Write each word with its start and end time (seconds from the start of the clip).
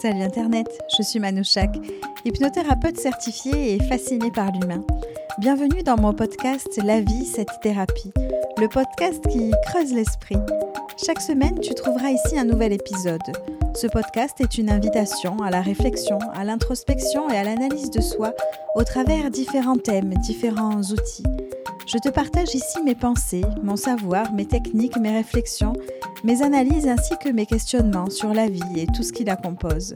Salut 0.00 0.22
Internet, 0.22 0.66
je 0.96 1.02
suis 1.02 1.20
Manouchak, 1.20 1.70
hypnothérapeute 2.24 2.98
certifiée 2.98 3.74
et 3.74 3.82
fascinée 3.84 4.30
par 4.30 4.50
l'humain. 4.52 4.84
Bienvenue 5.38 5.82
dans 5.82 5.96
mon 5.96 6.12
podcast 6.12 6.80
La 6.84 7.00
vie, 7.00 7.24
cette 7.24 7.60
thérapie, 7.62 8.12
le 8.58 8.68
podcast 8.68 9.22
qui 9.28 9.52
creuse 9.66 9.92
l'esprit. 9.92 10.38
Chaque 11.04 11.20
semaine, 11.20 11.58
tu 11.60 11.74
trouveras 11.74 12.10
ici 12.10 12.38
un 12.38 12.44
nouvel 12.44 12.72
épisode. 12.72 13.20
Ce 13.74 13.86
podcast 13.86 14.40
est 14.40 14.58
une 14.58 14.70
invitation 14.70 15.36
à 15.42 15.50
la 15.50 15.60
réflexion, 15.60 16.18
à 16.34 16.44
l'introspection 16.44 17.30
et 17.30 17.36
à 17.36 17.44
l'analyse 17.44 17.90
de 17.90 18.00
soi 18.00 18.34
au 18.74 18.84
travers 18.84 19.30
différents 19.30 19.78
thèmes, 19.78 20.14
différents 20.14 20.80
outils. 20.82 21.24
Je 21.84 21.98
te 21.98 22.08
partage 22.08 22.54
ici 22.54 22.80
mes 22.84 22.94
pensées, 22.94 23.44
mon 23.62 23.76
savoir, 23.76 24.32
mes 24.32 24.46
techniques, 24.46 24.96
mes 24.96 25.10
réflexions, 25.10 25.72
mes 26.22 26.42
analyses 26.42 26.86
ainsi 26.86 27.14
que 27.22 27.28
mes 27.28 27.44
questionnements 27.44 28.08
sur 28.08 28.32
la 28.32 28.48
vie 28.48 28.60
et 28.76 28.86
tout 28.86 29.02
ce 29.02 29.12
qui 29.12 29.24
la 29.24 29.36
compose. 29.36 29.94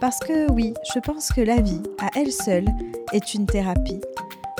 Parce 0.00 0.18
que 0.18 0.50
oui, 0.52 0.74
je 0.92 1.00
pense 1.00 1.30
que 1.32 1.40
la 1.40 1.62
vie, 1.62 1.82
à 1.98 2.10
elle 2.14 2.30
seule, 2.30 2.66
est 3.12 3.32
une 3.32 3.46
thérapie. 3.46 4.00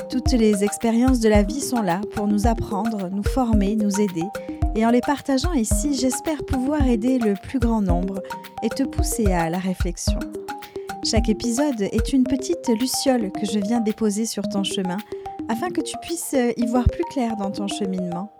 Toutes 0.09 0.31
les 0.31 0.63
expériences 0.63 1.19
de 1.19 1.29
la 1.29 1.43
vie 1.43 1.61
sont 1.61 1.81
là 1.81 2.01
pour 2.15 2.27
nous 2.27 2.47
apprendre, 2.47 3.09
nous 3.11 3.23
former, 3.23 3.75
nous 3.75 4.01
aider. 4.01 4.25
Et 4.75 4.85
en 4.85 4.89
les 4.89 5.01
partageant 5.01 5.53
ici, 5.53 5.93
j'espère 5.93 6.43
pouvoir 6.45 6.87
aider 6.87 7.19
le 7.19 7.35
plus 7.35 7.59
grand 7.59 7.81
nombre 7.81 8.21
et 8.63 8.69
te 8.69 8.83
pousser 8.83 9.31
à 9.31 9.49
la 9.51 9.59
réflexion. 9.59 10.19
Chaque 11.03 11.29
épisode 11.29 11.81
est 11.81 12.11
une 12.11 12.23
petite 12.23 12.67
luciole 12.69 13.31
que 13.31 13.45
je 13.45 13.59
viens 13.59 13.79
déposer 13.79 14.25
sur 14.25 14.49
ton 14.49 14.63
chemin 14.63 14.97
afin 15.49 15.69
que 15.69 15.81
tu 15.81 15.95
puisses 16.01 16.33
euh, 16.33 16.51
y 16.57 16.65
voir 16.65 16.85
plus 16.89 17.03
clair 17.11 17.35
dans 17.35 17.51
ton 17.51 17.67
cheminement. 17.67 18.31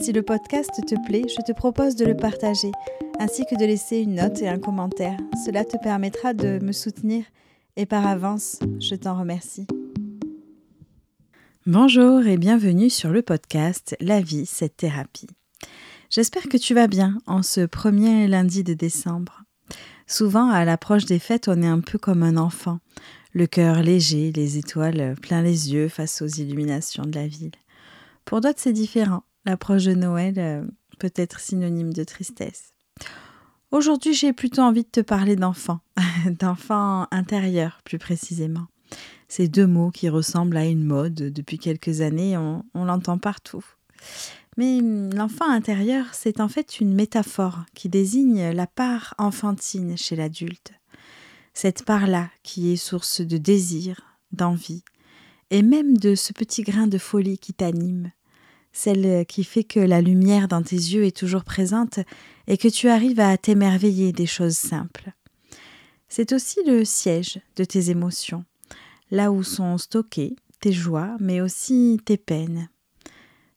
Si 0.00 0.12
le 0.12 0.22
podcast 0.22 0.70
te 0.86 0.94
plaît, 1.06 1.24
je 1.28 1.42
te 1.42 1.52
propose 1.52 1.96
de 1.96 2.04
le 2.04 2.16
partager, 2.16 2.70
ainsi 3.18 3.44
que 3.44 3.58
de 3.58 3.64
laisser 3.64 3.98
une 3.98 4.14
note 4.14 4.40
et 4.40 4.48
un 4.48 4.58
commentaire. 4.58 5.16
Cela 5.44 5.64
te 5.64 5.76
permettra 5.76 6.34
de 6.34 6.58
me 6.62 6.72
soutenir 6.72 7.24
et 7.76 7.86
par 7.86 8.06
avance, 8.06 8.58
je 8.80 8.94
t'en 8.94 9.18
remercie. 9.18 9.66
Bonjour 11.66 12.26
et 12.26 12.36
bienvenue 12.36 12.90
sur 12.90 13.10
le 13.10 13.22
podcast 13.22 13.96
La 14.00 14.20
vie, 14.20 14.46
cette 14.46 14.76
thérapie. 14.76 15.28
J'espère 16.10 16.48
que 16.48 16.56
tu 16.56 16.74
vas 16.74 16.88
bien 16.88 17.18
en 17.26 17.42
ce 17.42 17.64
premier 17.64 18.26
lundi 18.26 18.64
de 18.64 18.74
décembre. 18.74 19.44
Souvent, 20.12 20.50
à 20.50 20.66
l'approche 20.66 21.06
des 21.06 21.18
fêtes, 21.18 21.48
on 21.48 21.62
est 21.62 21.66
un 21.66 21.80
peu 21.80 21.96
comme 21.96 22.22
un 22.22 22.36
enfant 22.36 22.80
le 23.32 23.46
cœur 23.46 23.82
léger, 23.82 24.30
les 24.30 24.58
étoiles 24.58 25.16
plein 25.22 25.40
les 25.40 25.72
yeux 25.72 25.88
face 25.88 26.20
aux 26.20 26.26
illuminations 26.26 27.04
de 27.04 27.14
la 27.14 27.26
ville. 27.26 27.54
Pour 28.26 28.42
d'autres, 28.42 28.58
c'est 28.60 28.74
différent. 28.74 29.22
L'approche 29.46 29.84
de 29.84 29.94
Noël 29.94 30.34
euh, 30.36 30.64
peut 30.98 31.14
être 31.16 31.40
synonyme 31.40 31.94
de 31.94 32.04
tristesse. 32.04 32.74
Aujourd'hui, 33.70 34.12
j'ai 34.12 34.34
plutôt 34.34 34.60
envie 34.60 34.82
de 34.82 34.90
te 34.90 35.00
parler 35.00 35.34
d'enfants, 35.34 35.80
d'enfants 36.26 37.06
intérieurs 37.10 37.80
plus 37.82 37.98
précisément. 37.98 38.66
Ces 39.28 39.48
deux 39.48 39.66
mots 39.66 39.90
qui 39.90 40.10
ressemblent 40.10 40.58
à 40.58 40.66
une 40.66 40.84
mode 40.84 41.14
depuis 41.14 41.58
quelques 41.58 42.02
années, 42.02 42.36
on 42.36 42.84
l'entend 42.84 43.16
partout. 43.16 43.64
Mais 44.56 44.80
l'enfant 44.80 45.48
intérieur, 45.48 46.06
c'est 46.12 46.40
en 46.40 46.48
fait 46.48 46.80
une 46.80 46.94
métaphore 46.94 47.64
qui 47.74 47.88
désigne 47.88 48.50
la 48.50 48.66
part 48.66 49.14
enfantine 49.18 49.96
chez 49.96 50.16
l'adulte 50.16 50.72
cette 51.54 51.84
part-là 51.84 52.30
qui 52.42 52.72
est 52.72 52.76
source 52.76 53.20
de 53.20 53.36
désir, 53.36 54.18
d'envie, 54.32 54.84
et 55.50 55.62
même 55.62 55.96
de 55.98 56.14
ce 56.14 56.32
petit 56.32 56.62
grain 56.62 56.86
de 56.86 56.98
folie 56.98 57.38
qui 57.38 57.52
t'anime, 57.52 58.10
celle 58.72 59.26
qui 59.26 59.44
fait 59.44 59.64
que 59.64 59.80
la 59.80 60.00
lumière 60.00 60.48
dans 60.48 60.62
tes 60.62 60.76
yeux 60.76 61.04
est 61.04 61.16
toujours 61.16 61.44
présente 61.44 62.00
et 62.46 62.56
que 62.56 62.68
tu 62.68 62.88
arrives 62.88 63.20
à 63.20 63.36
t'émerveiller 63.36 64.12
des 64.12 64.26
choses 64.26 64.56
simples. 64.56 65.12
C'est 66.08 66.32
aussi 66.32 66.60
le 66.66 66.84
siège 66.84 67.40
de 67.56 67.64
tes 67.64 67.90
émotions, 67.90 68.44
là 69.10 69.30
où 69.30 69.42
sont 69.42 69.76
stockées 69.78 70.36
tes 70.60 70.72
joies, 70.72 71.16
mais 71.20 71.40
aussi 71.40 71.98
tes 72.04 72.16
peines. 72.16 72.68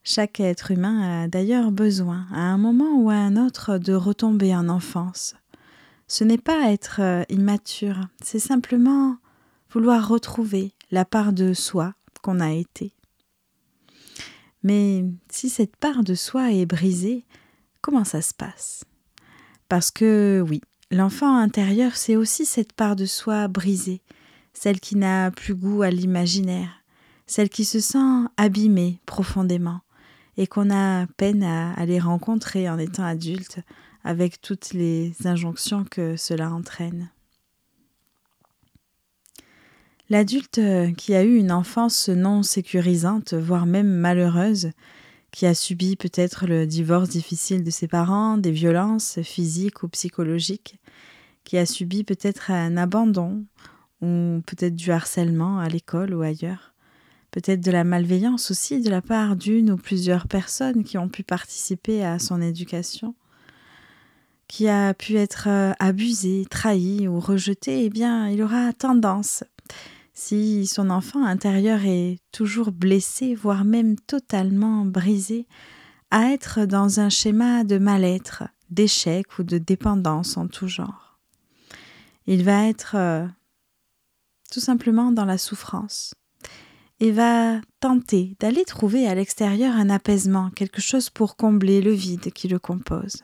Chaque 0.08 0.40
être 0.40 0.70
humain 0.70 1.24
a 1.24 1.28
d'ailleurs 1.28 1.72
besoin, 1.72 2.28
à 2.32 2.42
un 2.42 2.60
moment 2.60 2.94
ou 2.94 3.10
à 3.10 3.16
un 3.16 3.44
autre, 3.44 3.80
de 3.80 3.94
retomber 3.94 4.56
en 4.56 4.70
enfance, 4.70 5.34
ce 6.08 6.24
n'est 6.24 6.38
pas 6.38 6.72
être 6.72 7.02
euh, 7.02 7.24
immature, 7.30 8.02
c'est 8.24 8.38
simplement 8.38 9.18
vouloir 9.72 10.08
retrouver 10.08 10.74
la 10.92 11.06
part 11.06 11.34
de 11.34 11.54
soi 11.54 11.96
qu'on 12.22 12.40
a 12.40 12.52
été. 12.52 12.94
Mais 14.62 15.06
si 15.32 15.50
cette 15.50 15.76
part 15.76 16.04
de 16.04 16.14
soi 16.14 16.52
est 16.52 16.68
brisée, 16.68 17.26
comment 17.82 18.04
ça 18.04 18.22
se 18.22 18.36
passe? 18.36 18.84
Parce 19.70 19.90
que 19.90 20.46
oui, 20.48 20.62
l'enfant 20.92 21.36
intérieur, 21.36 21.96
c'est 21.96 22.16
aussi 22.16 22.46
cette 22.46 22.74
part 22.74 22.96
de 22.96 23.08
soi 23.08 23.48
brisée, 23.48 24.04
celle 24.54 24.80
qui 24.80 24.98
n'a 24.98 25.32
plus 25.32 25.56
goût 25.56 25.82
à 25.82 25.90
l'imaginaire, 25.90 26.84
celle 27.26 27.50
qui 27.50 27.66
se 27.66 27.80
sent 27.80 28.28
abîmée 28.38 29.02
profondément 29.08 29.82
et 30.38 30.48
qu'on 30.48 30.70
a 30.70 31.08
peine 31.18 31.44
à 31.44 31.74
aller 31.74 32.00
rencontrer 32.00 32.70
en 32.70 32.78
étant 32.78 33.04
adulte, 33.04 33.60
avec 34.04 34.40
toutes 34.40 34.74
les 34.74 35.14
injonctions 35.26 35.84
que 35.84 36.16
cela 36.16 36.52
entraîne. 36.52 37.10
L'adulte 40.10 40.62
qui 40.98 41.16
a 41.16 41.24
eu 41.24 41.36
une 41.36 41.52
enfance 41.52 42.10
non 42.10 42.44
sécurisante, 42.44 43.34
voire 43.34 43.66
même 43.66 43.90
malheureuse, 43.90 44.70
qui 45.32 45.48
a 45.48 45.56
subi 45.56 45.96
peut-être 45.96 46.46
le 46.46 46.68
divorce 46.68 47.10
difficile 47.10 47.64
de 47.64 47.72
ses 47.72 47.88
parents, 47.88 48.38
des 48.38 48.52
violences 48.52 49.20
physiques 49.24 49.82
ou 49.82 49.88
psychologiques, 49.88 50.80
qui 51.44 51.58
a 51.58 51.66
subi 51.66 52.04
peut-être 52.04 52.52
un 52.52 52.78
abandon 52.78 53.46
ou 54.02 54.42
peut-être 54.46 54.76
du 54.76 54.92
harcèlement 54.92 55.58
à 55.58 55.68
l'école 55.68 56.14
ou 56.14 56.22
ailleurs, 56.22 56.75
peut-être 57.36 57.60
de 57.60 57.72
la 57.72 57.84
malveillance 57.84 58.50
aussi 58.50 58.80
de 58.80 58.90
la 58.90 59.02
part 59.02 59.36
d'une 59.36 59.70
ou 59.70 59.76
plusieurs 59.76 60.26
personnes 60.26 60.86
qui 60.86 60.98
ont 60.98 61.10
pu 61.10 61.22
participer 61.22 62.02
à 62.02 62.18
son 62.18 62.42
éducation, 62.42 63.14
qui 64.48 64.70
a 64.70 64.94
pu 64.94 65.18
être 65.18 65.50
euh, 65.50 65.74
abusé, 65.80 66.46
trahi 66.50 67.10
ou 67.10 67.20
rejeté, 67.20 67.84
eh 67.84 67.90
bien, 67.90 68.30
il 68.30 68.42
aura 68.42 68.72
tendance, 68.72 69.44
si 70.14 70.66
son 70.66 70.90
enfant 70.90 71.26
intérieur 71.26 71.82
est 71.84 72.20
toujours 72.32 72.72
blessé, 72.72 73.36
voire 73.36 73.66
même 73.66 74.00
totalement 74.00 74.86
brisé, 74.86 75.46
à 76.12 76.32
être 76.32 76.64
dans 76.64 77.02
un 77.02 77.10
schéma 77.10 77.66
de 77.66 77.78
mal-être, 77.78 78.46
d'échec 78.70 79.40
ou 79.40 79.44
de 79.44 79.58
dépendance 79.58 80.38
en 80.38 80.48
tout 80.48 80.70
genre. 80.70 81.20
Il 82.28 82.46
va 82.46 82.66
être 82.66 82.96
euh, 82.96 83.28
tout 84.54 84.62
simplement 84.62 85.12
dans 85.12 85.26
la 85.26 85.38
souffrance 85.38 86.14
et 87.00 87.12
va 87.12 87.60
tenter 87.80 88.36
d'aller 88.40 88.64
trouver 88.66 89.08
à 89.08 89.16
l'extérieur 89.16 89.76
un 89.76 89.90
apaisement, 89.90 90.50
quelque 90.52 90.82
chose 90.82 91.10
pour 91.10 91.36
combler 91.36 91.82
le 91.82 91.92
vide 91.92 92.32
qui 92.32 92.48
le 92.48 92.60
compose. 92.60 93.24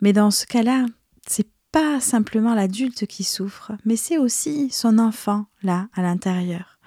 Mais 0.00 0.12
dans 0.12 0.30
ce 0.30 0.46
cas-là, 0.46 0.86
c'est 1.26 1.48
pas 1.72 2.00
simplement 2.00 2.54
l'adulte 2.54 3.06
qui 3.06 3.24
souffre, 3.24 3.72
mais 3.84 3.96
c'est 3.96 4.18
aussi 4.18 4.70
son 4.70 4.98
enfant, 4.98 5.46
là, 5.62 5.88
à 5.94 6.02
l'intérieur, 6.02 6.78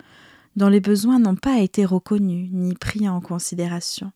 dont 0.55 0.69
les 0.69 0.79
besoins 0.79 1.19
n'ont 1.19 1.35
pas 1.35 1.59
été 1.59 1.85
reconnus 1.85 2.49
ni 2.51 2.75
pris 2.75 3.09
en 3.09 3.19
considération. 3.19 4.11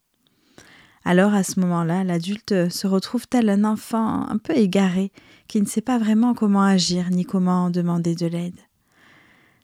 Alors 1.04 1.34
à 1.34 1.44
ce 1.44 1.60
moment-là, 1.62 2.04
l'adulte 2.04 2.70
se 2.70 2.88
retrouve 2.88 3.28
tel 3.28 3.50
un 3.50 3.64
enfant 3.64 4.30
un 4.30 4.38
peu 4.38 4.56
égaré, 4.56 5.12
qui 5.48 5.62
ne 5.62 5.66
sait 5.66 5.82
pas 5.82 5.98
vraiment 5.98 6.34
comment 6.34 6.62
agir 6.62 7.10
ni 7.10 7.26
comment 7.26 7.70
demander 7.70 8.16
de 8.16 8.28
l'aide. 8.28 8.60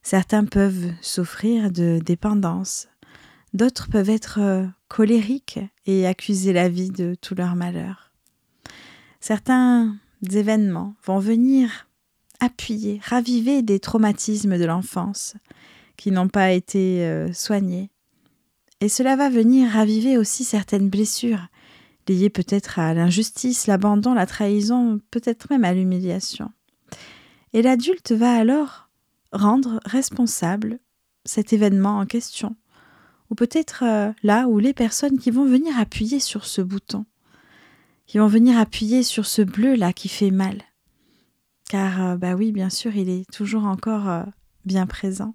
Certains 0.06 0.46
peuvent 0.46 0.94
souffrir 1.02 1.72
de 1.72 2.00
dépendance, 2.00 2.90
d'autres 3.56 3.90
peuvent 3.90 4.12
être 4.12 4.70
colériques 4.88 5.60
et 5.88 6.06
accuser 6.06 6.54
la 6.54 6.70
vie 6.70 6.92
de 6.92 7.16
tout 7.20 7.34
leur 7.34 7.56
malheur. 7.56 8.12
Certains 9.20 9.98
événements 10.32 10.94
vont 11.04 11.18
venir 11.18 11.88
appuyer, 12.40 13.02
raviver 13.04 13.64
des 13.64 13.80
traumatismes 13.80 14.60
de 14.60 14.66
l'enfance 14.66 15.38
qui 15.98 16.12
n'ont 16.12 16.30
pas 16.30 16.52
été 16.52 17.04
euh, 17.04 17.34
soignés. 17.34 17.90
Et 18.82 18.90
cela 18.90 19.16
va 19.16 19.32
venir 19.32 19.72
raviver 19.72 20.20
aussi 20.20 20.44
certaines 20.44 20.88
blessures, 20.88 21.48
liées 22.08 22.30
peut-être 22.30 22.78
à 22.78 22.94
l'injustice, 22.94 23.66
l'abandon, 23.66 24.14
la 24.14 24.28
trahison, 24.28 25.02
peut-être 25.10 25.48
même 25.50 25.66
à 25.66 25.74
l'humiliation. 25.74 26.52
Et 27.54 27.64
l'adulte 27.64 28.12
va 28.12 28.36
alors 28.36 28.85
rendre 29.32 29.80
responsable 29.86 30.80
cet 31.26 31.54
événement 31.54 32.00
en 32.00 32.06
question, 32.06 32.56
ou 33.30 33.36
peut-être 33.36 33.84
euh, 33.84 34.12
là 34.24 34.48
où 34.48 34.60
les 34.60 34.74
personnes 34.74 35.18
qui 35.18 35.32
vont 35.32 35.46
venir 35.46 35.80
appuyer 35.80 36.20
sur 36.20 36.46
ce 36.46 36.62
bouton 36.62 37.06
qui 38.06 38.18
vont 38.18 38.28
venir 38.28 38.58
appuyer 38.58 39.04
sur 39.04 39.26
ce 39.26 39.42
bleu 39.42 39.76
là 39.76 39.94
qui 39.94 40.10
fait 40.10 40.32
mal. 40.32 40.62
Car, 41.70 42.04
euh, 42.04 42.18
bah 42.18 42.36
oui, 42.36 42.52
bien 42.52 42.70
sûr, 42.70 42.96
il 42.96 43.10
est 43.10 43.30
toujours 43.32 43.66
encore 43.66 44.08
euh, 44.08 44.24
bien 44.66 44.86
présent. 44.86 45.34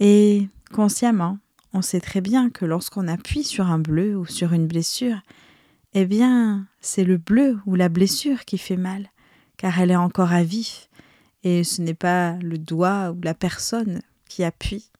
Et 0.00 0.48
consciemment, 0.72 1.38
on 1.72 1.82
sait 1.82 2.00
très 2.00 2.20
bien 2.20 2.48
que 2.48 2.64
lorsqu'on 2.64 3.08
appuie 3.08 3.44
sur 3.44 3.66
un 3.66 3.78
bleu 3.78 4.16
ou 4.16 4.24
sur 4.24 4.54
une 4.54 4.66
blessure, 4.66 5.20
eh 5.92 6.06
bien, 6.06 6.66
c'est 6.80 7.04
le 7.04 7.18
bleu 7.18 7.58
ou 7.66 7.74
la 7.74 7.88
blessure 7.88 8.44
qui 8.44 8.58
fait 8.58 8.76
mal, 8.76 9.10
car 9.58 9.78
elle 9.80 9.90
est 9.90 9.96
encore 9.96 10.32
à 10.32 10.42
vif, 10.42 10.88
et 11.42 11.64
ce 11.64 11.82
n'est 11.82 11.94
pas 11.94 12.32
le 12.42 12.58
doigt 12.58 13.12
ou 13.12 13.20
la 13.22 13.34
personne 13.34 14.00
qui 14.28 14.44
appuie. 14.44 14.90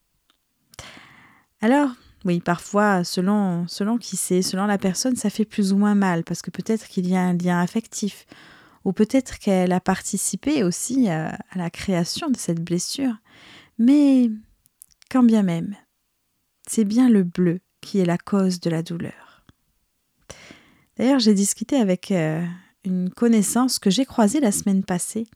Alors, 1.60 1.90
oui, 2.24 2.40
parfois, 2.40 3.04
selon, 3.04 3.66
selon 3.68 3.98
qui 3.98 4.16
c'est, 4.16 4.42
selon 4.42 4.66
la 4.66 4.78
personne, 4.78 5.16
ça 5.16 5.30
fait 5.30 5.44
plus 5.44 5.72
ou 5.72 5.78
moins 5.78 5.94
mal, 5.94 6.24
parce 6.24 6.42
que 6.42 6.50
peut-être 6.50 6.86
qu'il 6.88 7.08
y 7.08 7.16
a 7.16 7.20
un 7.20 7.36
lien 7.36 7.60
affectif, 7.60 8.26
ou 8.84 8.92
peut-être 8.92 9.38
qu'elle 9.38 9.72
a 9.72 9.80
participé 9.80 10.62
aussi 10.62 11.08
à, 11.08 11.38
à 11.50 11.58
la 11.58 11.70
création 11.70 12.28
de 12.30 12.36
cette 12.36 12.62
blessure. 12.62 13.14
Mais 13.78 14.30
quand 15.10 15.22
bien 15.22 15.42
même, 15.42 15.76
c'est 16.68 16.84
bien 16.84 17.08
le 17.08 17.22
bleu 17.22 17.60
qui 17.80 18.00
est 18.00 18.04
la 18.04 18.18
cause 18.18 18.60
de 18.60 18.70
la 18.70 18.82
douleur. 18.82 19.44
D'ailleurs, 20.96 21.20
j'ai 21.20 21.34
discuté 21.34 21.76
avec 21.76 22.10
euh, 22.10 22.44
une 22.84 23.10
connaissance 23.10 23.78
que 23.78 23.90
j'ai 23.90 24.04
croisée 24.04 24.40
la 24.40 24.52
semaine 24.52 24.82
passée. 24.82 25.26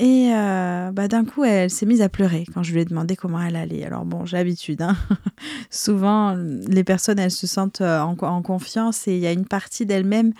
Et 0.00 0.32
euh, 0.32 0.92
bah, 0.92 1.08
d'un 1.08 1.26
coup, 1.26 1.44
elle 1.44 1.68
s'est 1.68 1.84
mise 1.84 2.00
à 2.00 2.08
pleurer 2.08 2.46
quand 2.54 2.62
je 2.62 2.72
lui 2.72 2.80
ai 2.80 2.86
demandé 2.86 3.16
comment 3.16 3.38
elle 3.38 3.54
allait. 3.54 3.84
Alors 3.84 4.06
bon, 4.06 4.24
j'ai 4.24 4.38
l'habitude. 4.38 4.80
Hein. 4.80 4.96
Souvent, 5.70 6.34
les 6.34 6.84
personnes, 6.84 7.18
elles 7.18 7.30
se 7.30 7.46
sentent 7.46 7.82
euh, 7.82 8.00
en, 8.00 8.40
confiance 8.40 9.06
et 9.06 9.12
il 9.12 9.20
y 9.20 9.26
a 9.26 9.32
une 9.32 9.44
partie 9.44 9.84
d'elles-mêmes 9.84 10.32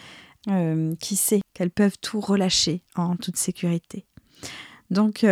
qui 1.00 1.16
sait 1.16 1.42
qu'elles 1.52 1.70
peuvent 1.70 1.98
tout 2.00 2.18
relâcher 2.18 2.82
en 2.96 3.14
toute 3.14 3.36
sécurité. 3.36 4.06
Donc, 4.88 5.26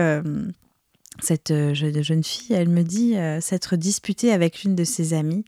cette 1.18 1.72
jeune 1.72 2.22
fille, 2.22 2.54
elle 2.54 2.68
me 2.68 2.82
dit 2.82 3.14
s'être 3.40 3.76
disputée 3.76 4.32
avec 4.32 4.62
l'une 4.62 4.74
de 4.74 4.84
ses 4.84 5.14
amies 5.14 5.46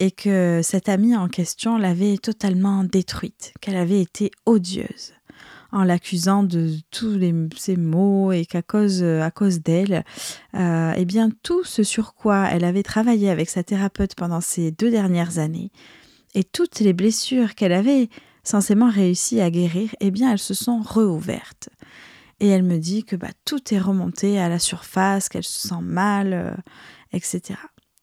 et 0.00 0.10
que 0.10 0.60
cette 0.64 0.88
amie 0.88 1.14
en 1.14 1.28
question 1.28 1.78
l'avait 1.78 2.18
totalement 2.18 2.82
détruite, 2.82 3.52
qu'elle 3.60 3.76
avait 3.76 4.00
été 4.00 4.32
odieuse 4.44 5.12
en 5.72 5.84
l'accusant 5.84 6.42
de 6.42 6.74
tous 6.90 7.18
ces 7.56 7.76
mots 7.76 8.32
et 8.32 8.44
qu'à 8.44 8.62
cause, 8.62 9.02
à 9.02 9.30
cause 9.30 9.60
d'elle, 9.60 10.04
euh, 10.54 10.92
eh 10.96 11.04
bien 11.04 11.30
tout 11.42 11.64
ce 11.64 11.82
sur 11.82 12.14
quoi 12.14 12.48
elle 12.50 12.64
avait 12.64 12.82
travaillé 12.82 13.30
avec 13.30 13.48
sa 13.48 13.62
thérapeute 13.62 14.14
pendant 14.14 14.40
ces 14.40 14.70
deux 14.70 14.90
dernières 14.90 15.38
années 15.38 15.70
et 16.34 16.44
toutes 16.44 16.80
les 16.80 16.92
blessures 16.92 17.54
qu'elle 17.54 17.72
avait 17.72 18.08
censément 18.42 18.90
réussi 18.90 19.40
à 19.40 19.50
guérir, 19.50 19.94
eh 20.00 20.10
bien 20.10 20.32
elles 20.32 20.38
se 20.38 20.54
sont 20.54 20.80
réouvertes. 20.80 21.68
Et 22.40 22.48
elle 22.48 22.62
me 22.62 22.78
dit 22.78 23.04
que 23.04 23.16
bah, 23.16 23.30
tout 23.44 23.74
est 23.74 23.78
remonté 23.78 24.38
à 24.38 24.48
la 24.48 24.58
surface, 24.58 25.28
qu'elle 25.28 25.44
se 25.44 25.68
sent 25.68 25.82
mal, 25.82 26.32
euh, 26.32 26.54
etc. 27.12 27.58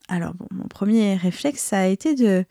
Alors 0.08 0.36
bon, 0.36 0.48
mon 0.52 0.68
premier 0.68 1.16
réflexe, 1.16 1.62
ça 1.62 1.80
a 1.80 1.88
été 1.88 2.14
de, 2.16 2.46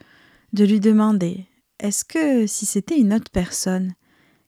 de 0.53 0.65
lui 0.65 0.81
demander, 0.81 1.47
est-ce 1.79 2.05
que 2.05 2.47
si 2.47 2.67
c'était 2.67 2.99
une 2.99 3.15
autre 3.15 3.31
personne 3.31 3.95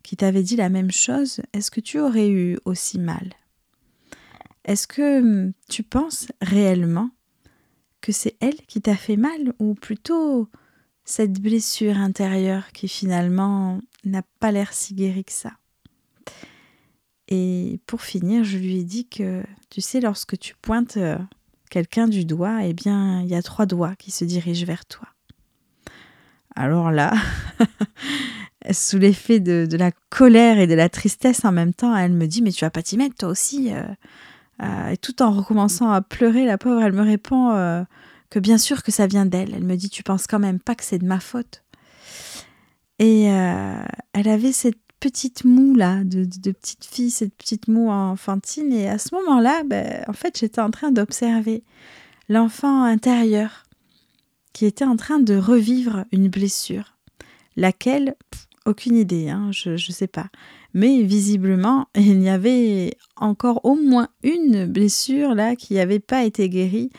qui 0.08 0.16
t'avait 0.16 0.42
dit 0.42 0.56
la 0.56 0.70
même 0.70 0.90
chose, 0.90 1.42
est-ce 1.52 1.70
que 1.70 1.82
tu 1.82 2.00
aurais 2.00 2.30
eu 2.30 2.56
aussi 2.64 2.98
mal? 2.98 3.34
Est-ce 4.64 4.86
que 4.86 5.20
hum, 5.20 5.52
tu 5.68 5.82
penses 5.82 6.28
réellement 6.40 7.10
que 8.00 8.10
c'est 8.10 8.34
elle 8.40 8.56
qui 8.68 8.80
t'a 8.80 8.96
fait 8.96 9.18
mal 9.18 9.52
ou 9.58 9.74
plutôt 9.74 10.48
cette 11.04 11.42
blessure 11.42 11.98
intérieure 11.98 12.72
qui 12.72 12.88
finalement 12.88 13.82
n'a 14.06 14.22
pas 14.40 14.50
l'air 14.50 14.72
si 14.72 14.94
guérie 14.94 15.26
que 15.26 15.32
ça? 15.32 15.52
Et 17.28 17.78
pour 17.84 18.00
finir, 18.00 18.44
je 18.44 18.56
lui 18.56 18.78
ai 18.78 18.84
dit 18.84 19.06
que, 19.10 19.44
tu 19.68 19.82
sais, 19.82 20.00
lorsque 20.00 20.38
tu 20.38 20.54
pointes 20.54 20.96
euh, 20.96 21.18
quelqu'un 21.68 22.08
du 22.08 22.24
doigt, 22.24 22.64
eh 22.64 22.72
bien, 22.72 23.20
il 23.20 23.28
y 23.28 23.34
a 23.34 23.42
trois 23.42 23.66
doigts 23.66 23.94
qui 23.94 24.10
se 24.10 24.24
dirigent 24.24 24.64
vers 24.64 24.86
toi. 24.86 25.06
Alors 26.56 26.90
là, 26.90 27.12
sous 28.72 28.98
l'effet 28.98 29.40
de, 29.40 29.76
la 29.76 29.92
colère 30.10 30.58
et 30.58 30.66
de 30.66 30.74
la 30.74 30.88
tristesse 30.88 31.44
en 31.44 31.52
même 31.52 31.74
temps, 31.74 31.96
elle 31.96 32.12
me 32.12 32.26
dit 32.26 32.42
Mais 32.42 32.50
tu 32.50 32.64
vas 32.64 32.70
pas 32.70 32.82
t'y 32.82 32.96
mettre 32.96 33.14
toi 33.16 33.28
aussi 33.28 33.72
euh, 33.72 33.82
euh, 34.62 34.88
Et 34.88 34.96
tout 34.96 35.22
en 35.22 35.30
recommençant 35.30 35.90
à 35.90 36.00
pleurer, 36.02 36.44
la 36.44 36.58
pauvre, 36.58 36.82
elle 36.82 36.92
me 36.92 37.02
répond 37.02 37.50
euh, 37.50 37.82
que 38.30 38.38
bien 38.38 38.58
sûr 38.58 38.82
que 38.82 38.90
ça 38.90 39.06
vient 39.06 39.26
d'elle. 39.26 39.54
Elle 39.54 39.64
me 39.64 39.76
dit 39.76 39.90
Tu 39.90 40.02
penses 40.02 40.26
quand 40.26 40.40
même 40.40 40.58
pas 40.58 40.74
que 40.74 40.84
c'est 40.84 40.98
de 40.98 41.06
ma 41.06 41.20
faute 41.20 41.62
Et 42.98 43.24
elle 43.24 44.28
avait 44.28 44.52
cette 44.52 44.78
petite 45.00 45.44
moue 45.44 45.76
là, 45.76 46.02
de, 46.02 46.24
petite 46.50 46.84
fille, 46.84 47.10
cette 47.10 47.34
petite 47.34 47.68
moue 47.68 47.90
enfantine. 47.90 48.72
Et 48.72 48.88
à 48.88 48.98
ce 48.98 49.14
moment-là, 49.14 49.62
ben, 49.64 50.04
en 50.08 50.12
fait, 50.12 50.38
j'étais 50.38 50.60
en 50.60 50.70
train 50.70 50.90
d'observer 50.90 51.62
l'enfant 52.28 52.82
intérieur 52.82 53.64
qui 54.52 54.66
était 54.66 54.84
en 54.84 54.96
train 54.96 55.20
de 55.20 55.36
revivre 55.36 56.04
une 56.10 56.28
blessure. 56.28 56.96
Laquelle, 57.56 58.16
aucune 58.68 58.96
idée, 58.96 59.28
hein, 59.28 59.50
je 59.52 59.70
ne 59.70 59.76
sais 59.76 60.06
pas. 60.06 60.28
Mais 60.74 61.02
visiblement, 61.02 61.88
il 61.94 62.22
y 62.22 62.28
avait 62.28 62.96
encore 63.16 63.64
au 63.64 63.74
moins 63.74 64.08
une 64.22 64.66
blessure 64.66 65.34
là 65.34 65.56
qui 65.56 65.74
n'avait 65.74 65.98
pas 65.98 66.24
été 66.24 66.48
guérie 66.48 66.90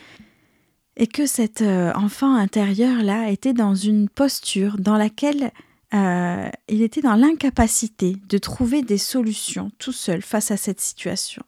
et 0.96 1.06
que 1.06 1.26
cet 1.26 1.62
euh, 1.62 1.92
enfant 1.94 2.34
intérieur 2.34 3.02
là 3.02 3.30
était 3.30 3.54
dans 3.54 3.74
une 3.74 4.08
posture 4.08 4.76
dans 4.78 4.98
laquelle 4.98 5.50
euh, 5.94 6.48
il 6.68 6.82
était 6.82 7.00
dans 7.00 7.14
l'incapacité 7.14 8.16
de 8.28 8.38
trouver 8.38 8.82
des 8.82 8.98
solutions 8.98 9.70
tout 9.78 9.92
seul 9.92 10.22
face 10.22 10.50
à 10.50 10.56
cette 10.56 10.80
situation. 10.80 11.42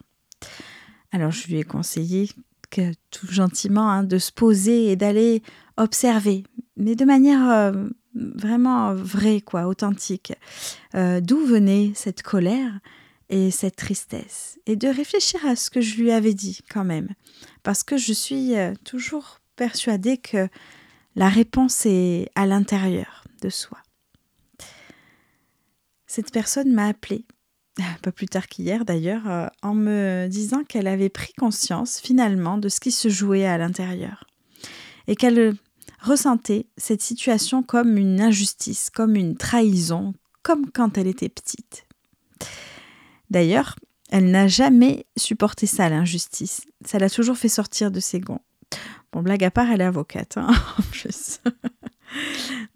Alors 1.12 1.30
je 1.30 1.46
lui 1.48 1.58
ai 1.58 1.64
conseillé 1.64 2.30
que, 2.70 2.92
tout 3.10 3.26
gentiment 3.30 3.90
hein, 3.90 4.02
de 4.02 4.18
se 4.18 4.32
poser 4.32 4.90
et 4.90 4.96
d'aller 4.96 5.42
observer, 5.76 6.44
mais 6.76 6.94
de 6.94 7.04
manière 7.04 7.50
euh, 7.50 7.88
vraiment 8.14 8.94
vraie, 8.94 9.40
quoi, 9.40 9.66
authentique, 9.66 10.32
euh, 10.94 11.20
d'où 11.20 11.44
venait 11.44 11.92
cette 11.94 12.22
colère 12.22 12.72
et 13.28 13.50
cette 13.50 13.76
tristesse, 13.76 14.58
et 14.66 14.76
de 14.76 14.88
réfléchir 14.88 15.44
à 15.46 15.56
ce 15.56 15.70
que 15.70 15.80
je 15.80 15.96
lui 15.96 16.12
avais 16.12 16.34
dit 16.34 16.60
quand 16.68 16.84
même, 16.84 17.08
parce 17.62 17.82
que 17.82 17.96
je 17.96 18.12
suis 18.12 18.52
toujours 18.84 19.38
persuadée 19.56 20.18
que 20.18 20.48
la 21.16 21.28
réponse 21.28 21.86
est 21.86 22.28
à 22.34 22.46
l'intérieur 22.46 23.24
de 23.40 23.48
soi. 23.48 23.78
Cette 26.06 26.30
personne 26.30 26.72
m'a 26.72 26.88
appelé, 26.88 27.24
pas 28.02 28.12
plus 28.12 28.26
tard 28.26 28.46
qu'hier 28.46 28.84
d'ailleurs, 28.84 29.28
euh, 29.30 29.46
en 29.62 29.74
me 29.74 30.26
disant 30.28 30.62
qu'elle 30.64 30.86
avait 30.86 31.08
pris 31.08 31.32
conscience 31.32 32.00
finalement 32.00 32.58
de 32.58 32.68
ce 32.68 32.80
qui 32.80 32.92
se 32.92 33.08
jouait 33.08 33.46
à 33.46 33.58
l'intérieur. 33.58 34.24
Et 35.06 35.16
qu'elle 35.16 35.54
ressentait 36.02 36.66
cette 36.76 37.02
situation 37.02 37.62
comme 37.62 37.96
une 37.96 38.20
injustice, 38.20 38.90
comme 38.90 39.16
une 39.16 39.36
trahison, 39.36 40.14
comme 40.42 40.70
quand 40.70 40.98
elle 40.98 41.06
était 41.06 41.28
petite. 41.28 41.86
D'ailleurs, 43.30 43.76
elle 44.10 44.30
n'a 44.30 44.46
jamais 44.46 45.06
supporté 45.16 45.66
ça, 45.66 45.88
l'injustice. 45.88 46.62
Ça 46.84 46.98
l'a 46.98 47.08
toujours 47.08 47.38
fait 47.38 47.48
sortir 47.48 47.90
de 47.90 48.00
ses 48.00 48.20
gonds. 48.20 48.42
Bon, 49.12 49.22
blague 49.22 49.44
à 49.44 49.50
part, 49.50 49.70
elle 49.70 49.80
est 49.80 49.84
avocate, 49.84 50.36
hein, 50.36 50.50
en 50.78 50.82
plus. 50.82 51.40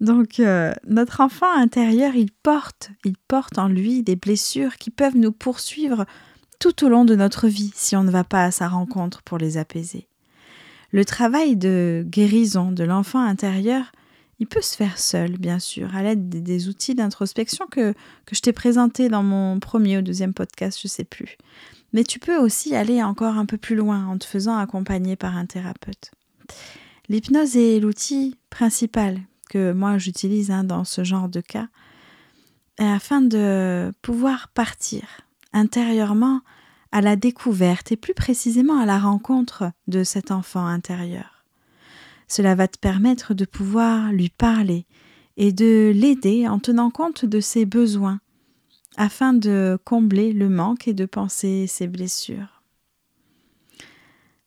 Donc 0.01 0.39
euh, 0.39 0.73
notre 0.87 1.21
enfant 1.21 1.51
intérieur, 1.55 2.15
il 2.15 2.31
porte, 2.31 2.91
il 3.05 3.17
porte 3.27 3.57
en 3.57 3.67
lui 3.67 4.03
des 4.03 4.15
blessures 4.15 4.77
qui 4.77 4.89
peuvent 4.89 5.17
nous 5.17 5.31
poursuivre 5.31 6.05
tout 6.59 6.83
au 6.83 6.89
long 6.89 7.05
de 7.05 7.15
notre 7.15 7.47
vie 7.47 7.71
si 7.75 7.95
on 7.95 8.03
ne 8.03 8.11
va 8.11 8.23
pas 8.23 8.45
à 8.45 8.51
sa 8.51 8.67
rencontre 8.67 9.21
pour 9.23 9.37
les 9.37 9.57
apaiser. 9.57 10.07
Le 10.91 11.05
travail 11.05 11.55
de 11.55 12.05
guérison 12.07 12.71
de 12.71 12.83
l'enfant 12.83 13.19
intérieur, 13.19 13.91
il 14.39 14.47
peut 14.47 14.61
se 14.61 14.75
faire 14.75 14.97
seul, 14.97 15.37
bien 15.37 15.59
sûr, 15.59 15.95
à 15.95 16.03
l'aide 16.03 16.29
des, 16.29 16.69
outils 16.69 16.95
d'introspection 16.95 17.65
que, 17.67 17.93
que 18.25 18.35
je 18.35 18.41
t'ai 18.41 18.53
présentés 18.53 19.09
dans 19.09 19.23
mon 19.23 19.59
premier 19.59 19.97
ou 19.97 20.01
deuxième 20.01 20.33
podcast, 20.33 20.79
je 20.81 20.87
ne 20.87 20.91
sais 20.91 21.03
plus. 21.03 21.37
Mais 21.93 22.03
tu 22.03 22.19
peux 22.19 22.37
aussi 22.37 22.75
aller 22.75 23.01
encore 23.01 23.37
un 23.37 23.45
peu 23.45 23.57
plus 23.57 23.75
loin 23.75 24.05
en 24.05 24.17
te 24.17 24.25
faisant 24.25 24.57
accompagner 24.57 25.15
par 25.15 25.35
un 25.35 25.45
thérapeute. 25.45 26.11
L'hypnose 27.09 27.57
est 27.57 27.79
l'outil 27.79 28.35
principal 28.49 29.19
que 29.49 29.71
moi 29.71 29.97
j'utilise 29.97 30.51
hein, 30.51 30.63
dans 30.63 30.83
ce 30.83 31.03
genre 31.03 31.29
de 31.29 31.41
cas, 31.41 31.67
afin 32.77 33.21
de 33.21 33.91
pouvoir 34.01 34.49
partir 34.49 35.03
intérieurement 35.53 36.41
à 36.91 37.01
la 37.01 37.15
découverte 37.15 37.91
et 37.91 37.97
plus 37.97 38.13
précisément 38.13 38.79
à 38.79 38.85
la 38.85 38.99
rencontre 38.99 39.71
de 39.87 40.03
cet 40.03 40.31
enfant 40.31 40.65
intérieur. 40.65 41.45
Cela 42.27 42.55
va 42.55 42.67
te 42.67 42.77
permettre 42.77 43.33
de 43.33 43.45
pouvoir 43.45 44.11
lui 44.11 44.29
parler 44.29 44.85
et 45.37 45.51
de 45.51 45.91
l'aider 45.95 46.47
en 46.47 46.59
tenant 46.59 46.89
compte 46.89 47.25
de 47.25 47.39
ses 47.39 47.65
besoins 47.65 48.19
afin 48.97 49.33
de 49.33 49.77
combler 49.85 50.33
le 50.33 50.49
manque 50.49 50.87
et 50.87 50.93
de 50.93 51.05
penser 51.05 51.67
ses 51.67 51.87
blessures. 51.87 52.63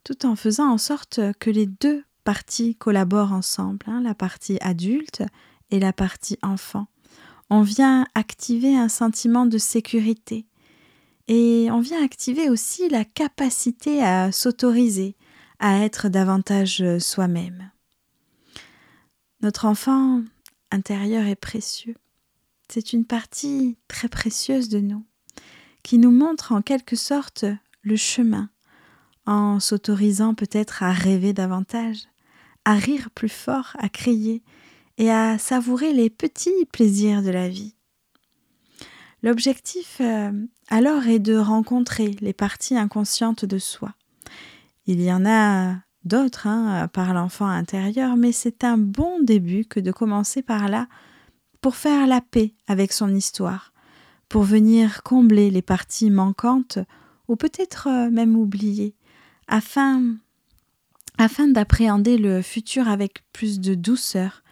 Tout 0.03 0.27
en 0.27 0.35
faisant 0.35 0.71
en 0.73 0.79
sorte 0.79 1.21
que 1.39 1.51
les 1.51 1.67
deux 1.67 2.05
parties 2.25 2.75
collaborent 2.75 3.33
ensemble, 3.33 3.87
hein, 3.87 4.03
la 4.03 4.15
partie 4.15 4.59
adulte 4.61 5.23
et 5.71 5.79
la 5.79 5.93
partie 5.93 6.39
enfant. 6.43 6.89
On 7.49 7.63
vient 7.63 8.07
activer 8.15 8.77
un 8.77 8.89
sentiment 8.89 9.47
de 9.47 9.59
sécurité 9.59 10.47
et 11.33 11.71
on 11.71 11.79
vient 11.79 12.05
activer 12.05 12.51
aussi 12.51 12.89
la 12.89 13.05
capacité 13.05 14.03
à 14.03 14.33
s'autoriser, 14.33 15.17
à 15.61 15.85
être 15.85 16.09
davantage 16.09 16.83
soi-même. 16.99 17.71
Notre 19.41 19.67
enfant 19.67 20.23
intérieur 20.73 21.25
est 21.27 21.37
précieux. 21.37 21.95
C'est 22.69 22.93
une 22.93 23.05
partie 23.05 23.79
très 23.87 24.09
précieuse 24.09 24.69
de 24.69 24.81
nous. 24.81 25.05
qui 25.85 25.99
nous 25.99 26.11
montre 26.11 26.53
en 26.53 26.63
quelque 26.63 26.97
sorte 26.97 27.47
le 27.81 27.97
chemin, 27.97 28.51
en 29.25 29.61
s'autorisant 29.61 30.35
peut-être 30.35 30.83
à 30.83 30.93
rêver 30.93 31.33
davantage, 31.33 32.09
à 32.65 32.75
rire 32.75 33.09
plus 33.13 33.31
fort, 33.31 33.77
à 33.79 33.89
crier, 33.89 34.43
et 34.99 35.11
à 35.11 35.39
savourer 35.39 35.95
les 35.95 36.11
petits 36.11 36.67
plaisirs 36.71 37.23
de 37.23 37.31
la 37.31 37.49
vie. 37.49 37.77
L'objectif 39.23 39.99
euh, 40.01 40.33
alors 40.69 41.07
est 41.07 41.19
de 41.19 41.37
rencontrer 41.37 42.17
les 42.21 42.33
parties 42.33 42.77
inconscientes 42.77 43.45
de 43.45 43.59
soi. 43.59 43.95
Il 44.87 45.03
y 45.03 45.13
en 45.13 45.27
a 45.27 45.77
d'autres 46.05 46.47
hein, 46.47 46.89
par 46.89 47.13
l'enfant 47.13 47.47
intérieur, 47.47 48.17
mais 48.17 48.33
c'est 48.33 48.65
un 48.65 48.79
bon 48.79 49.21
début 49.23 49.67
que 49.67 49.81
de 49.81 49.93
commencer 49.93 50.43
par 50.43 50.69
là 50.69 50.89
pour 51.61 51.77
faire 51.77 52.07
la 52.07 52.23
paix 52.23 52.55
avec 52.67 52.93
son 52.93 53.15
histoire, 53.15 53.73
pour 54.29 54.43
venir 54.43 55.03
combler 55.03 55.51
les 55.51 55.63
parties 55.63 56.11
manquantes 56.11 56.79
ou 57.29 57.37
peut-être 57.37 57.89
euh, 57.89 58.11
même 58.11 58.37
oubliées, 58.37 58.95
afin, 59.47 60.15
afin 61.19 61.49
d'appréhender 61.49 62.17
le 62.17 62.41
futur 62.41 62.89
avec 62.89 63.23
plus 63.33 63.61
de 63.61 63.75
douceur 63.75 64.43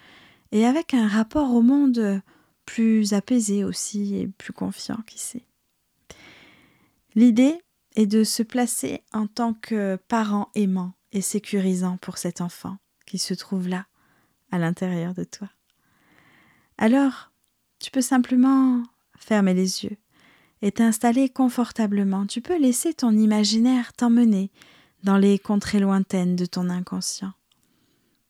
et 0.52 0.66
avec 0.66 0.92
un 0.92 1.08
rapport 1.08 1.54
au 1.54 1.62
monde 1.62 2.20
plus 2.68 3.14
apaisé 3.14 3.64
aussi 3.64 4.14
et 4.16 4.28
plus 4.28 4.52
confiant, 4.52 4.98
qui 5.06 5.18
sait. 5.18 5.46
L'idée 7.14 7.58
est 7.96 8.04
de 8.04 8.24
se 8.24 8.42
placer 8.42 9.02
en 9.14 9.26
tant 9.26 9.54
que 9.54 9.96
parent 10.06 10.50
aimant 10.54 10.92
et 11.12 11.22
sécurisant 11.22 11.96
pour 11.96 12.18
cet 12.18 12.42
enfant 12.42 12.76
qui 13.06 13.16
se 13.16 13.32
trouve 13.32 13.68
là, 13.68 13.86
à 14.52 14.58
l'intérieur 14.58 15.14
de 15.14 15.24
toi. 15.24 15.48
Alors, 16.76 17.32
tu 17.78 17.90
peux 17.90 18.02
simplement 18.02 18.82
fermer 19.16 19.54
les 19.54 19.84
yeux 19.84 19.96
et 20.60 20.70
t'installer 20.70 21.30
confortablement. 21.30 22.26
Tu 22.26 22.42
peux 22.42 22.58
laisser 22.58 22.92
ton 22.92 23.12
imaginaire 23.12 23.94
t'emmener 23.94 24.50
dans 25.04 25.16
les 25.16 25.38
contrées 25.38 25.80
lointaines 25.80 26.36
de 26.36 26.44
ton 26.44 26.68
inconscient. 26.68 27.32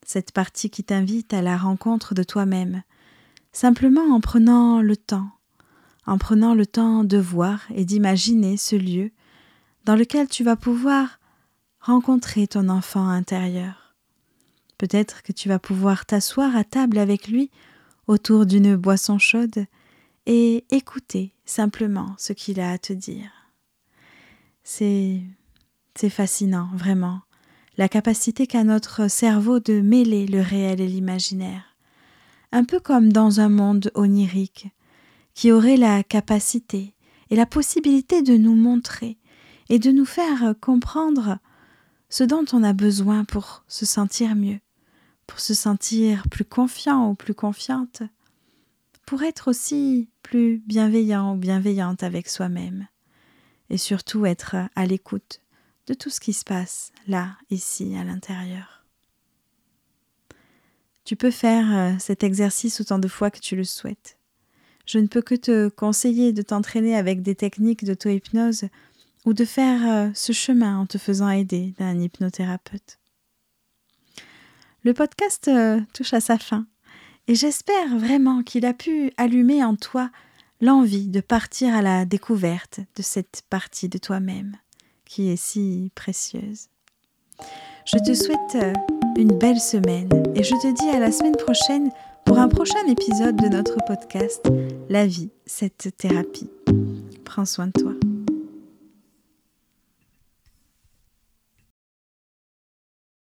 Cette 0.06 0.30
partie 0.30 0.70
qui 0.70 0.84
t'invite 0.84 1.34
à 1.34 1.42
la 1.42 1.56
rencontre 1.56 2.14
de 2.14 2.22
toi-même, 2.22 2.84
simplement 3.52 4.14
en 4.14 4.20
prenant 4.20 4.80
le 4.80 4.96
temps, 4.96 5.30
en 6.06 6.18
prenant 6.18 6.54
le 6.54 6.66
temps 6.66 7.04
de 7.04 7.18
voir 7.18 7.62
et 7.74 7.84
d'imaginer 7.84 8.56
ce 8.56 8.76
lieu 8.76 9.10
dans 9.84 9.96
lequel 9.96 10.28
tu 10.28 10.44
vas 10.44 10.56
pouvoir 10.56 11.18
rencontrer 11.80 12.46
ton 12.46 12.68
enfant 12.68 13.08
intérieur. 13.08 13.94
Peut-être 14.76 15.22
que 15.22 15.32
tu 15.32 15.48
vas 15.48 15.58
pouvoir 15.58 16.06
t'asseoir 16.06 16.54
à 16.56 16.64
table 16.64 16.98
avec 16.98 17.28
lui 17.28 17.50
autour 18.06 18.46
d'une 18.46 18.76
boisson 18.76 19.18
chaude 19.18 19.66
et 20.26 20.64
écouter 20.70 21.32
simplement 21.44 22.14
ce 22.18 22.32
qu'il 22.32 22.60
a 22.60 22.72
à 22.72 22.78
te 22.78 22.92
dire. 22.92 23.30
C'est 24.62 25.22
c'est 25.98 26.10
fascinant, 26.10 26.68
vraiment, 26.74 27.22
la 27.76 27.88
capacité 27.88 28.46
qu'a 28.46 28.62
notre 28.62 29.10
cerveau 29.10 29.58
de 29.58 29.80
mêler 29.80 30.28
le 30.28 30.40
réel 30.40 30.80
et 30.80 30.86
l'imaginaire, 30.86 31.74
un 32.52 32.64
peu 32.64 32.80
comme 32.80 33.12
dans 33.12 33.40
un 33.40 33.48
monde 33.48 33.90
onirique, 33.94 34.68
qui 35.34 35.52
aurait 35.52 35.76
la 35.76 36.02
capacité 36.02 36.94
et 37.30 37.36
la 37.36 37.46
possibilité 37.46 38.22
de 38.22 38.36
nous 38.36 38.54
montrer 38.54 39.18
et 39.68 39.78
de 39.78 39.90
nous 39.90 40.06
faire 40.06 40.54
comprendre 40.60 41.38
ce 42.08 42.24
dont 42.24 42.44
on 42.52 42.62
a 42.62 42.72
besoin 42.72 43.24
pour 43.24 43.64
se 43.68 43.86
sentir 43.86 44.34
mieux, 44.34 44.60
pour 45.26 45.40
se 45.40 45.54
sentir 45.54 46.26
plus 46.30 46.44
confiant 46.44 47.10
ou 47.10 47.14
plus 47.14 47.34
confiante, 47.34 48.02
pour 49.06 49.22
être 49.22 49.48
aussi 49.48 50.08
plus 50.22 50.58
bienveillant 50.66 51.34
ou 51.34 51.36
bienveillante 51.36 52.02
avec 52.02 52.28
soi-même, 52.28 52.88
et 53.70 53.78
surtout 53.78 54.26
être 54.26 54.56
à 54.74 54.86
l'écoute 54.86 55.42
de 55.86 55.94
tout 55.94 56.10
ce 56.10 56.20
qui 56.20 56.32
se 56.32 56.44
passe 56.44 56.92
là, 57.06 57.36
ici, 57.50 57.96
à 57.96 58.04
l'intérieur. 58.04 58.77
Tu 61.08 61.16
peux 61.16 61.30
faire 61.30 61.74
euh, 61.74 61.92
cet 61.98 62.22
exercice 62.22 62.82
autant 62.82 62.98
de 62.98 63.08
fois 63.08 63.30
que 63.30 63.38
tu 63.38 63.56
le 63.56 63.64
souhaites. 63.64 64.18
Je 64.84 64.98
ne 64.98 65.06
peux 65.06 65.22
que 65.22 65.34
te 65.34 65.70
conseiller 65.70 66.34
de 66.34 66.42
t'entraîner 66.42 66.94
avec 66.94 67.22
des 67.22 67.34
techniques 67.34 67.82
d'auto-hypnose 67.82 68.64
ou 69.24 69.32
de 69.32 69.46
faire 69.46 69.90
euh, 69.90 70.10
ce 70.12 70.34
chemin 70.34 70.76
en 70.76 70.84
te 70.84 70.98
faisant 70.98 71.30
aider 71.30 71.72
d'un 71.78 71.98
hypnothérapeute. 71.98 72.98
Le 74.84 74.92
podcast 74.92 75.48
euh, 75.48 75.80
touche 75.94 76.12
à 76.12 76.20
sa 76.20 76.36
fin 76.36 76.66
et 77.26 77.34
j'espère 77.34 77.96
vraiment 77.96 78.42
qu'il 78.42 78.66
a 78.66 78.74
pu 78.74 79.10
allumer 79.16 79.64
en 79.64 79.76
toi 79.76 80.10
l'envie 80.60 81.08
de 81.08 81.22
partir 81.22 81.74
à 81.74 81.80
la 81.80 82.04
découverte 82.04 82.80
de 82.96 83.02
cette 83.02 83.44
partie 83.48 83.88
de 83.88 83.96
toi-même 83.96 84.58
qui 85.06 85.30
est 85.30 85.36
si 85.36 85.90
précieuse. 85.94 86.68
Je 87.90 87.96
te 87.96 88.12
souhaite 88.12 88.54
euh, 88.56 88.72
une 89.16 89.38
belle 89.38 89.58
semaine 89.58 90.10
et 90.34 90.42
je 90.42 90.50
te 90.50 90.74
dis 90.74 90.90
à 90.94 90.98
la 90.98 91.10
semaine 91.10 91.36
prochaine 91.36 91.90
pour 92.26 92.38
un 92.38 92.48
prochain 92.48 92.86
épisode 92.86 93.36
de 93.36 93.48
notre 93.48 93.76
podcast 93.86 94.46
La 94.90 95.06
vie, 95.06 95.30
cette 95.46 95.96
thérapie. 95.96 96.50
Prends 97.24 97.46
soin 97.46 97.68
de 97.68 97.72
toi. 97.72 98.07